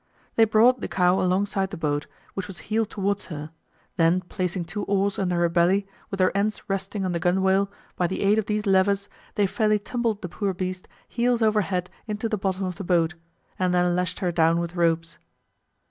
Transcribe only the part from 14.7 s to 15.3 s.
ropes.